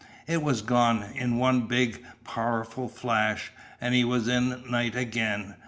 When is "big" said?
1.67-2.03